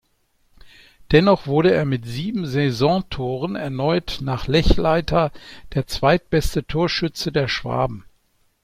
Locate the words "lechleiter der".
4.47-5.85